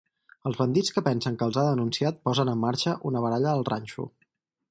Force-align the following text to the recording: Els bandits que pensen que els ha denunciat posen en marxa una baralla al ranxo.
Els 0.51 0.55
bandits 0.61 0.93
que 0.95 1.03
pensen 1.07 1.35
que 1.41 1.49
els 1.49 1.59
ha 1.63 1.65
denunciat 1.67 2.17
posen 2.29 2.51
en 2.55 2.63
marxa 2.65 2.97
una 3.13 3.23
baralla 3.27 3.53
al 3.55 3.65
ranxo. 3.73 4.09